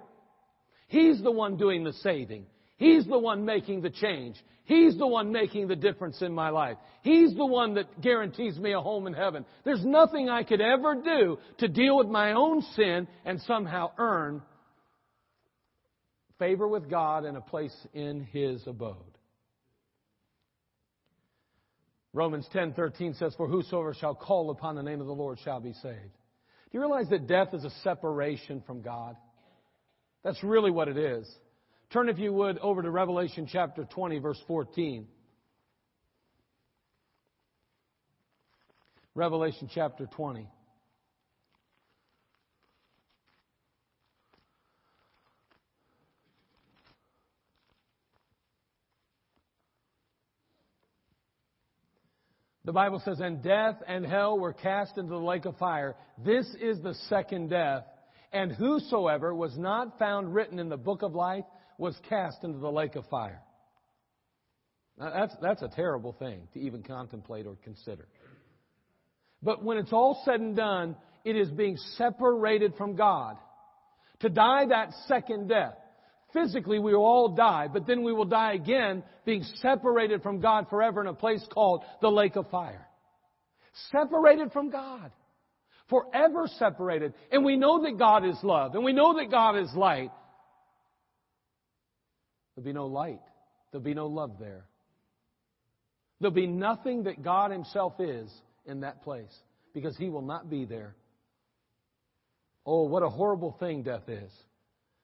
[0.88, 2.48] He's the one doing the saving.
[2.78, 4.36] He's the one making the change.
[4.66, 6.78] He's the one making the difference in my life.
[7.02, 9.46] He's the one that guarantees me a home in heaven.
[9.64, 14.42] There's nothing I could ever do to deal with my own sin and somehow earn
[16.38, 18.96] favor with God and a place in His abode.
[22.14, 25.74] Romans 10:13 says, "For whosoever shall call upon the name of the Lord shall be
[25.74, 29.16] saved." Do you realize that death is a separation from God?
[30.24, 31.40] That's really what it is.
[31.92, 35.08] Turn, if you would, over to Revelation chapter 20, verse 14.
[39.16, 40.50] Revelation chapter 20.
[52.66, 55.96] The Bible says, And death and hell were cast into the lake of fire.
[56.26, 57.86] This is the second death.
[58.34, 61.46] And whosoever was not found written in the book of life
[61.78, 63.42] was cast into the lake of fire.
[65.00, 68.08] Now, that's, that's a terrible thing to even contemplate or consider.
[69.44, 73.38] But when it's all said and done, it is being separated from God.
[74.22, 75.76] To die that second death.
[76.34, 80.68] Physically, we will all die, but then we will die again, being separated from God
[80.70, 82.88] forever in a place called the lake of fire.
[83.92, 85.12] Separated from God.
[85.90, 87.14] Forever separated.
[87.32, 90.12] And we know that God is love, and we know that God is light.
[92.58, 93.22] There'll be no light.
[93.72, 94.66] There'll be no love there.
[96.20, 98.32] There'll be nothing that God Himself is
[98.66, 99.32] in that place
[99.76, 100.96] because He will not be there.
[102.66, 104.32] Oh, what a horrible thing death is.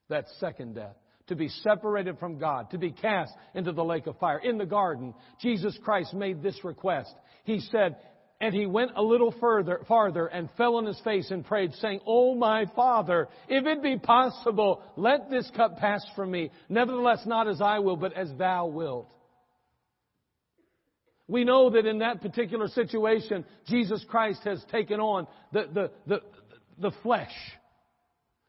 [0.09, 0.95] That second death.
[1.27, 4.39] To be separated from God, to be cast into the lake of fire.
[4.39, 7.13] In the garden, Jesus Christ made this request.
[7.43, 7.97] He said,
[8.41, 12.01] and he went a little further, farther and fell on his face and prayed, saying,
[12.05, 16.51] Oh my Father, if it be possible, let this cup pass from me.
[16.67, 19.09] Nevertheless, not as I will, but as thou wilt.
[21.27, 26.21] We know that in that particular situation, Jesus Christ has taken on the, the, the,
[26.79, 27.31] the flesh.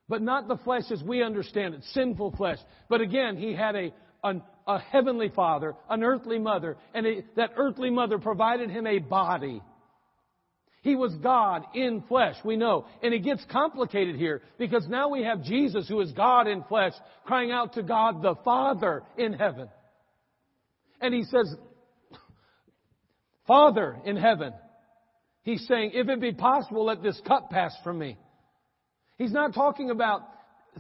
[0.09, 2.59] But not the flesh as we understand it, sinful flesh.
[2.89, 7.53] But again, he had a, an, a heavenly father, an earthly mother, and a, that
[7.57, 9.63] earthly mother provided him a body.
[10.85, 12.85] He was God in flesh, we know.
[13.03, 16.93] And it gets complicated here because now we have Jesus who is God in flesh
[17.25, 19.71] crying out to God the Father in heaven.
[21.01, 21.57] And he says,
[23.47, 24.53] Father in heaven.
[25.43, 28.19] He's saying, if it be possible, let this cup pass from me.
[29.17, 30.21] He's not talking about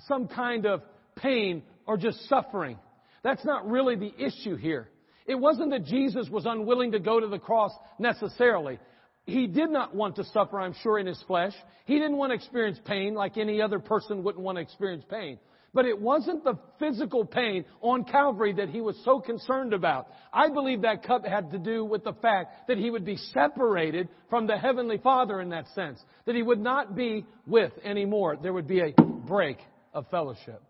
[0.06, 0.82] some kind of
[1.16, 2.78] pain or just suffering.
[3.22, 4.90] That's not really the issue here.
[5.26, 8.78] It wasn't that Jesus was unwilling to go to the cross necessarily.
[9.26, 11.54] He did not want to suffer, I'm sure, in his flesh.
[11.86, 15.38] He didn't want to experience pain like any other person wouldn't want to experience pain.
[15.72, 20.06] But it wasn't the physical pain on Calvary that he was so concerned about.
[20.32, 24.08] I believe that cup had to do with the fact that he would be separated
[24.30, 26.00] from the Heavenly Father in that sense.
[26.26, 28.36] That he would not be with anymore.
[28.40, 29.58] There would be a break
[29.92, 30.62] of fellowship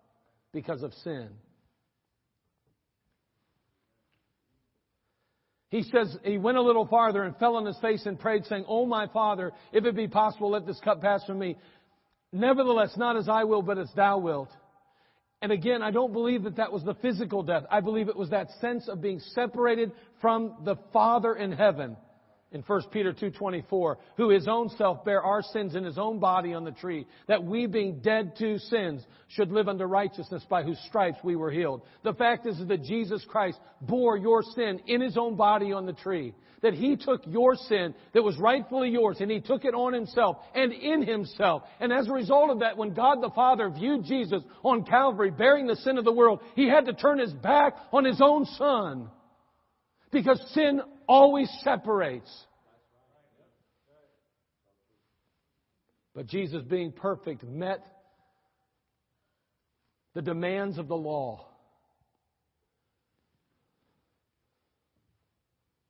[0.53, 1.29] because of sin.
[5.75, 8.65] He says, he went a little farther and fell on his face and prayed, saying,
[8.69, 11.57] Oh my Father, if it be possible, let this cup pass from me.
[12.31, 14.51] Nevertheless, not as I will, but as thou wilt.
[15.43, 17.65] And again, I don't believe that that was the physical death.
[17.73, 21.97] I believe it was that sense of being separated from the Father in heaven
[22.55, 26.55] in 1 Peter 2:24, who his own self bare our sins in his own body
[26.55, 30.79] on the tree, that we being dead to sins should live unto righteousness by whose
[30.87, 31.83] stripes we were healed.
[32.05, 35.93] The fact is that Jesus Christ bore your sin in his own body on the
[35.93, 36.33] tree.
[36.63, 40.37] That he took your sin that was rightfully yours and he took it on himself
[40.55, 41.65] and in himself.
[41.81, 45.67] And as a result of that, when God the Father viewed Jesus on Calvary bearing
[45.67, 49.11] the sin of the world, he had to turn his back on his own son.
[50.11, 52.31] Because sin always separates.
[56.15, 57.85] But Jesus, being perfect, met
[60.15, 61.47] the demands of the law.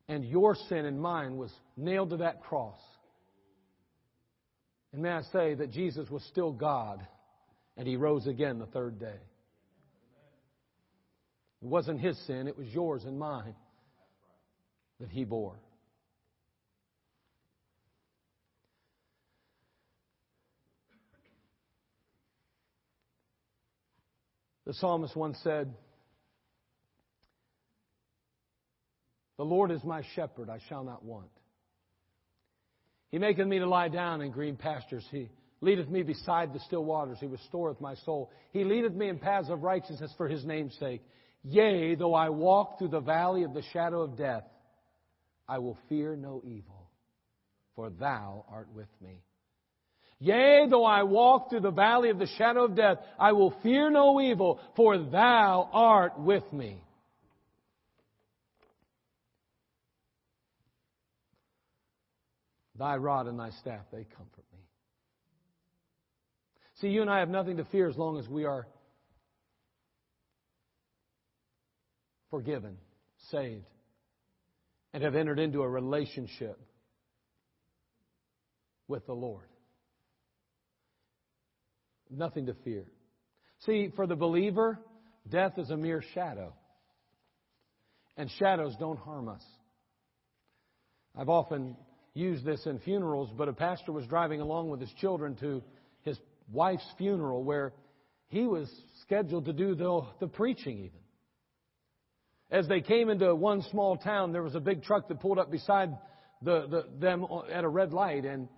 [0.08, 2.78] And your sin and mine was nailed to that cross.
[4.92, 7.06] And may I say that Jesus was still God
[7.76, 9.18] and he rose again the third day.
[11.62, 13.54] It wasn't his sin, it was yours and mine
[15.01, 15.57] that he bore.
[24.66, 25.74] The psalmist once said,
[29.36, 31.30] The Lord is my shepherd, I shall not want.
[33.11, 35.07] He maketh me to lie down in green pastures.
[35.11, 35.28] He
[35.61, 37.18] leadeth me beside the still waters.
[37.20, 38.30] He restoreth my soul.
[38.53, 41.03] He leadeth me in paths of righteousness for his name's sake.
[41.42, 44.45] Yea, though I walk through the valley of the shadow of death,
[45.49, 46.90] I will fear no evil,
[47.76, 49.22] for thou art with me.
[50.20, 53.90] Yea, though I walk through the valley of the shadow of death, I will fear
[53.90, 56.82] no evil, for thou art with me.
[62.76, 64.61] Thy rod and thy staff, they comfort me.
[66.80, 68.66] See, you and I have nothing to fear as long as we are
[72.30, 72.76] forgiven,
[73.30, 73.66] saved,
[74.95, 76.57] and have entered into a relationship
[78.86, 79.49] with the Lord.
[82.09, 82.84] Nothing to fear.
[83.66, 84.78] See, for the believer,
[85.28, 86.55] death is a mere shadow.
[88.16, 89.42] And shadows don't harm us.
[91.18, 91.76] I've often
[92.14, 95.61] used this in funerals, but a pastor was driving along with his children to
[96.03, 96.16] his
[96.53, 97.72] wife's funeral where
[98.28, 98.70] he was
[99.03, 101.03] scheduled to do the, the preaching even.
[102.55, 105.50] As they came into one small town, there was a big truck that pulled up
[105.50, 105.90] beside
[106.40, 108.48] the, the, them at a red light, and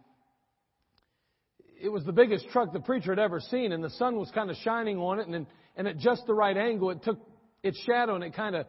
[1.80, 4.50] it was the biggest truck the preacher had ever seen, and the sun was kind
[4.50, 5.46] of shining on it, and,
[5.78, 7.18] and at just the right angle, it took
[7.62, 8.66] its shadow and it kind of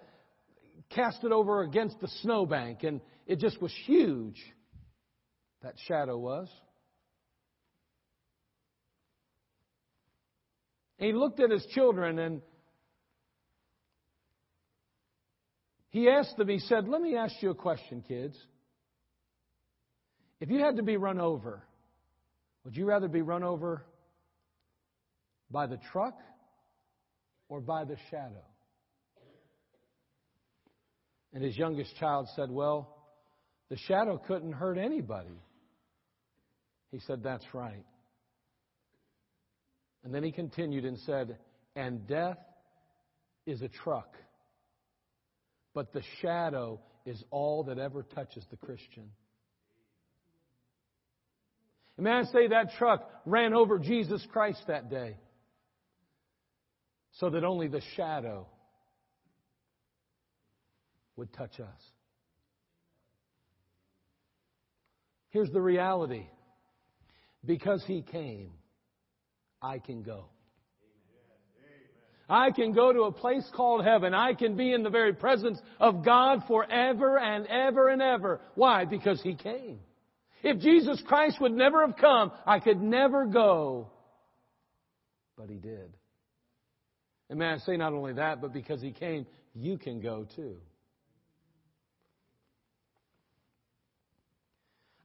[0.92, 4.42] cast it over against the snowbank, and it just was huge.
[5.62, 6.48] That shadow was.
[11.00, 12.42] And he looked at his children and
[15.90, 18.38] he asked them, he said, Let me ask you a question, kids.
[20.40, 21.64] If you had to be run over,
[22.64, 23.84] would you rather be run over
[25.50, 26.18] by the truck
[27.50, 28.44] or by the shadow?
[31.34, 32.96] And his youngest child said, Well,
[33.70, 35.42] the shadow couldn't hurt anybody.
[36.92, 37.86] He said, That's right.
[40.04, 41.38] And then he continued and said,
[41.76, 42.38] And death
[43.46, 44.16] is a truck,
[45.78, 49.12] but the shadow is all that ever touches the Christian.
[51.96, 55.18] And may I say that truck ran over Jesus Christ that day
[57.20, 58.48] so that only the shadow
[61.16, 61.82] would touch us.
[65.30, 66.26] Here's the reality
[67.46, 68.50] because He came,
[69.62, 70.26] I can go.
[72.30, 74.14] I can go to a place called heaven.
[74.14, 78.42] I can be in the very presence of God forever and ever and ever.
[78.56, 78.86] Why?
[78.86, 79.80] Because He came.
[80.44, 83.90] If Jesus Christ would never have come, I could never go.
[85.38, 85.94] But He did.
[87.30, 90.58] And may I say not only that, but because He came, you can go too.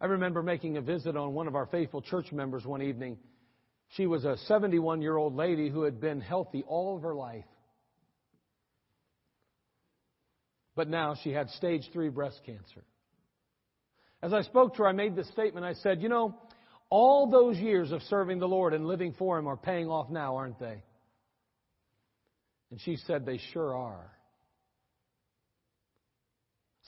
[0.01, 3.19] I remember making a visit on one of our faithful church members one evening.
[3.97, 7.45] She was a 71 year old lady who had been healthy all of her life.
[10.75, 12.83] But now she had stage three breast cancer.
[14.23, 15.67] As I spoke to her, I made this statement.
[15.67, 16.35] I said, You know,
[16.89, 20.37] all those years of serving the Lord and living for Him are paying off now,
[20.37, 20.83] aren't they?
[22.71, 24.11] And she said, They sure are.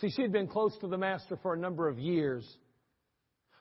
[0.01, 2.47] See, she had been close to the Master for a number of years.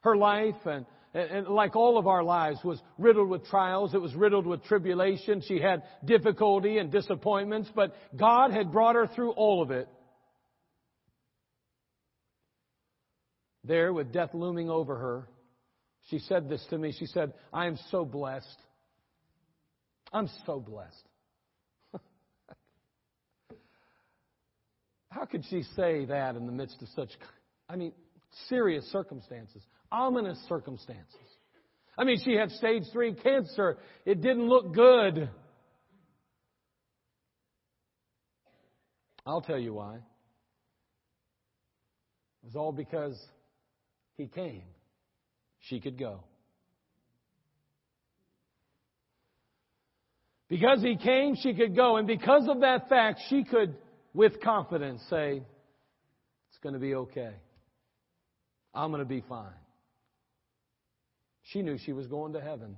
[0.01, 3.93] Her life and, and like all of our lives was riddled with trials.
[3.93, 5.43] It was riddled with tribulation.
[5.47, 9.87] She had difficulty and disappointments, but God had brought her through all of it.
[13.63, 15.27] There with death looming over her,
[16.09, 16.93] she said this to me.
[16.97, 18.57] She said, I am so blessed.
[20.11, 21.07] I'm so blessed.
[25.09, 27.09] How could she say that in the midst of such,
[27.69, 27.93] I mean,
[28.49, 29.63] serious circumstances?
[29.93, 31.15] Ominous circumstances.
[31.97, 33.77] I mean, she had stage three cancer.
[34.05, 35.29] It didn't look good.
[39.25, 39.95] I'll tell you why.
[39.95, 40.01] It
[42.45, 43.17] was all because
[44.17, 44.63] he came.
[45.61, 46.23] She could go.
[50.49, 51.95] Because he came, she could go.
[51.97, 53.75] And because of that fact, she could,
[54.13, 55.41] with confidence, say,
[56.49, 57.33] It's going to be okay.
[58.73, 59.53] I'm going to be fine.
[61.51, 62.77] She knew she was going to heaven.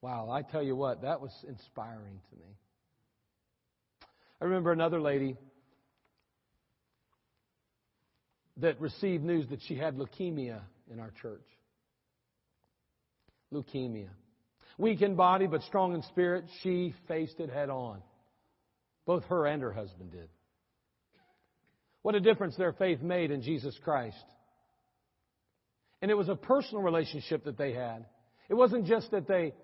[0.00, 2.56] Wow, I tell you what, that was inspiring to me.
[4.40, 5.36] I remember another lady
[8.58, 10.60] that received news that she had leukemia
[10.92, 11.46] in our church.
[13.52, 14.08] Leukemia.
[14.76, 18.02] Weak in body but strong in spirit, she faced it head on.
[19.06, 20.28] Both her and her husband did.
[22.02, 24.24] What a difference their faith made in Jesus Christ.
[26.04, 28.04] And it was a personal relationship that they had.
[28.50, 29.54] It wasn't just that they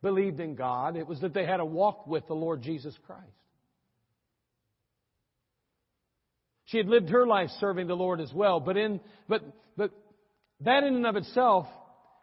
[0.00, 3.26] believed in God, it was that they had a walk with the Lord Jesus Christ.
[6.64, 9.42] She had lived her life serving the Lord as well, but in but
[9.76, 9.90] but
[10.62, 11.66] that in and of itself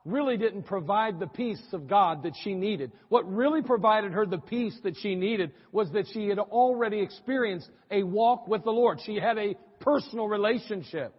[0.06, 2.92] really didn't provide the peace of God that she needed.
[3.10, 7.70] What really provided her the peace that she needed was that she had already experienced
[7.92, 9.02] a walk with the Lord.
[9.06, 11.14] She had a personal relationship.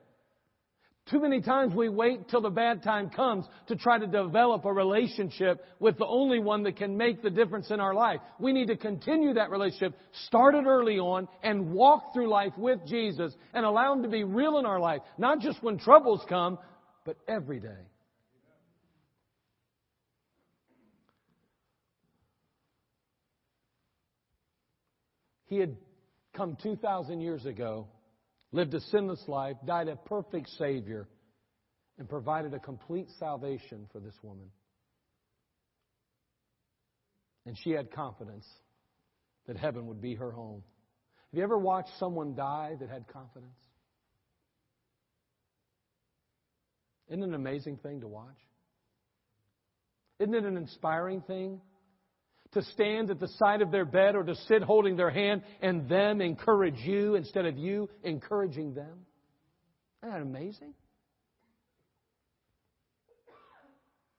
[1.11, 4.72] Too many times we wait till the bad time comes to try to develop a
[4.72, 8.20] relationship with the only one that can make the difference in our life.
[8.38, 12.80] We need to continue that relationship, start it early on, and walk through life with
[12.86, 15.00] Jesus and allow Him to be real in our life.
[15.16, 16.59] Not just when troubles come,
[17.06, 17.68] but every day.
[25.46, 25.74] He had
[26.34, 27.88] come 2,000 years ago,
[28.53, 31.09] lived a sinless life, died a perfect Savior,
[31.99, 34.51] and provided a complete salvation for this woman.
[37.46, 38.46] And she had confidence
[39.46, 40.62] that heaven would be her home.
[41.30, 43.57] Have you ever watched someone die that had confidence?
[47.09, 48.36] Isn't it an amazing thing to watch?
[50.18, 51.61] Isn't it an inspiring thing
[52.53, 55.88] to stand at the side of their bed or to sit holding their hand and
[55.88, 59.07] them encourage you instead of you encouraging them?
[60.03, 60.74] Isn't that amazing?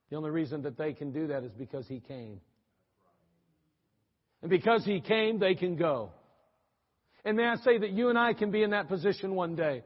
[0.09, 2.41] The only reason that they can do that is because He came.
[4.41, 6.11] And because He came, they can go.
[7.25, 9.83] And may I say that you and I can be in that position one day.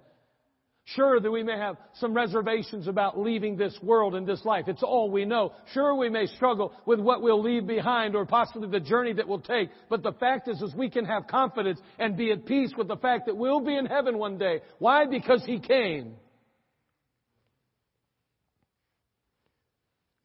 [0.86, 4.66] Sure that we may have some reservations about leaving this world and this life.
[4.68, 5.54] It's all we know.
[5.74, 9.40] Sure we may struggle with what we'll leave behind or possibly the journey that we'll
[9.40, 9.70] take.
[9.90, 12.98] But the fact is, is we can have confidence and be at peace with the
[12.98, 14.60] fact that we'll be in heaven one day.
[14.80, 15.06] Why?
[15.06, 16.16] Because He came.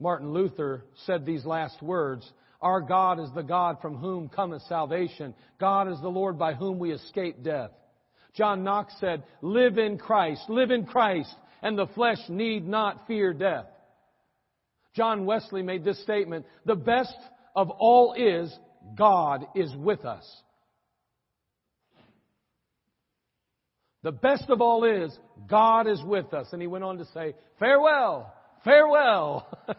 [0.01, 2.29] Martin Luther said these last words.
[2.61, 5.35] Our God is the God from whom cometh salvation.
[5.61, 7.71] God is the Lord by whom we escape death.
[8.35, 13.33] John Knox said, live in Christ, live in Christ, and the flesh need not fear
[13.33, 13.67] death.
[14.95, 17.17] John Wesley made this statement, the best
[17.55, 18.57] of all is
[18.97, 20.25] God is with us.
[24.03, 25.17] The best of all is
[25.49, 26.49] God is with us.
[26.53, 28.33] And he went on to say, farewell,
[28.65, 29.49] farewell.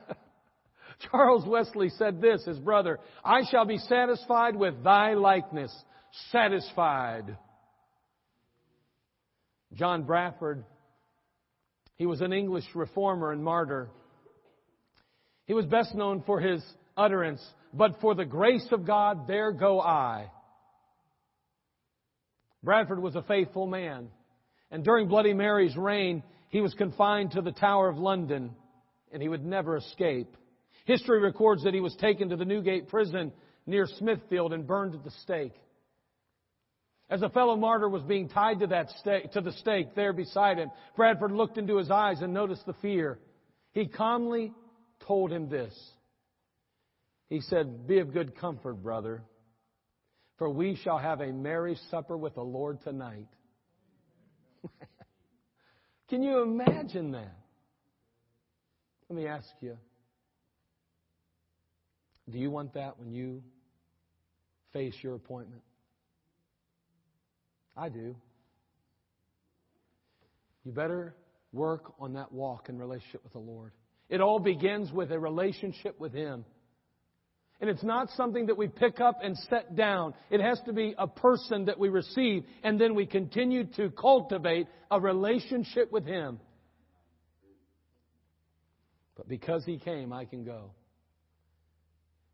[1.12, 5.74] Charles Wesley said this, his brother, I shall be satisfied with thy likeness,
[6.32, 7.38] satisfied.
[9.74, 10.64] John Bradford,
[11.96, 13.90] he was an English reformer and martyr.
[15.46, 16.64] He was best known for his
[16.98, 17.44] utterance,
[17.74, 20.32] but for the grace of God, there go I.
[22.64, 24.10] Bradford was a faithful man.
[24.72, 28.52] And during Bloody Mary's reign, he was confined to the Tower of London,
[29.12, 30.36] and he would never escape.
[30.86, 33.32] History records that he was taken to the Newgate prison
[33.66, 35.54] near Smithfield and burned at the stake.
[37.10, 40.58] As a fellow martyr was being tied to that stake, to the stake there beside
[40.58, 43.18] him, Bradford looked into his eyes and noticed the fear.
[43.72, 44.54] He calmly
[45.08, 45.74] told him this.
[47.28, 49.24] He said, Be of good comfort, brother,
[50.38, 53.28] for we shall have a merry supper with the Lord tonight.
[56.10, 57.36] Can you imagine that?
[59.10, 59.78] Let me ask you.
[62.30, 63.42] Do you want that when you
[64.74, 65.64] face your appointment?
[67.80, 68.16] I do.
[70.66, 71.16] You better
[71.54, 73.72] work on that walk in relationship with the Lord.
[74.10, 76.44] It all begins with a relationship with Him.
[77.62, 80.14] And it's not something that we pick up and set down.
[80.30, 84.68] It has to be a person that we receive and then we continue to cultivate
[84.92, 86.40] a relationship with Him.
[89.16, 90.72] But because He came, I can go.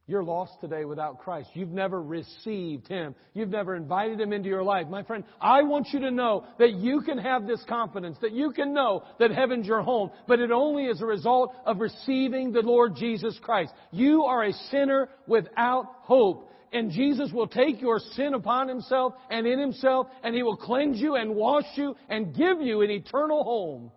[0.07, 1.49] You're lost today without Christ.
[1.55, 3.15] You've never received Him.
[3.33, 4.87] You've never invited Him into your life.
[4.87, 8.51] My friend, I want you to know that you can have this confidence, that you
[8.51, 12.61] can know that heaven's your home, but it only is a result of receiving the
[12.61, 13.73] Lord Jesus Christ.
[13.91, 16.51] You are a sinner without hope.
[16.71, 20.99] And Jesus will take your sin upon Himself and in Himself, and He will cleanse
[20.99, 23.91] you and wash you and give you an eternal home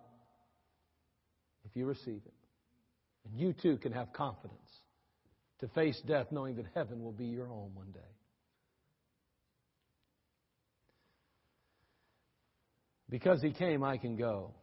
[1.65, 2.33] if you receive it.
[3.25, 4.58] And you too can have confidence
[5.59, 7.99] to face death knowing that heaven will be your home one day.
[13.09, 14.53] Because he came, I can go.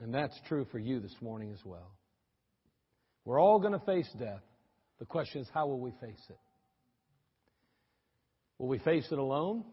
[0.00, 1.92] And that's true for you this morning as well.
[3.24, 4.42] We're all going to face death.
[4.98, 6.38] The question is, how will we face it?
[8.58, 9.64] Will we face it alone?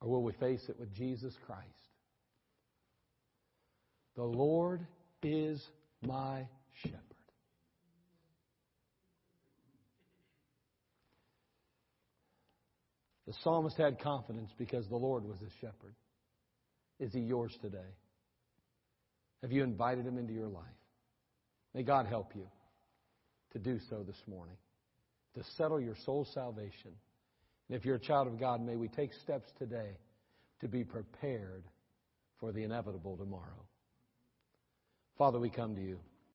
[0.00, 1.62] Or will we face it with Jesus Christ?
[4.16, 4.86] The Lord
[5.22, 5.62] is
[6.02, 6.46] my
[6.82, 7.00] shepherd.
[13.26, 15.94] The psalmist had confidence because the Lord was his shepherd.
[17.00, 17.94] Is he yours today?
[19.42, 20.64] Have you invited him into your life?
[21.74, 22.46] May God help you
[23.52, 24.56] to do so this morning,
[25.34, 26.92] to settle your soul's salvation.
[27.68, 29.98] And if you're a child of God, may we take steps today
[30.60, 31.64] to be prepared
[32.38, 33.66] for the inevitable tomorrow.
[35.16, 35.98] Father, we come to you.